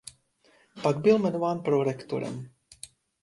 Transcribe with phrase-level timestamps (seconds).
[0.83, 2.47] Pak byl jmenován prorektorem.